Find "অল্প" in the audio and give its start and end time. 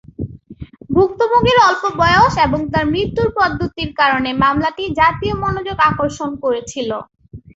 1.67-1.83